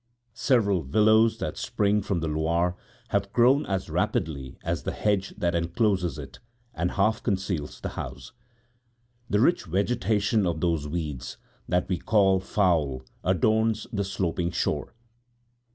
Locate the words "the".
2.21-2.27, 4.81-4.93, 7.83-7.89, 9.29-9.39, 13.93-14.03